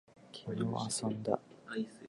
[0.33, 1.39] 昨日遊んだ